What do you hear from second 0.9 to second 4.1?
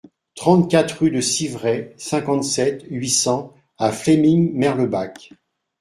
rue de Civray, cinquante-sept, huit cents à